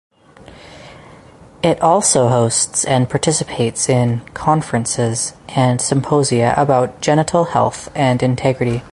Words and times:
It 1.61 1.79
also 1.79 2.27
hosts 2.27 2.83
and 2.85 3.07
participates 3.07 3.87
in 3.87 4.21
conferences 4.33 5.35
and 5.49 5.79
symposia 5.79 6.55
about 6.57 7.01
genital 7.01 7.43
health 7.43 7.91
and 7.93 8.23
integrity. 8.23 8.81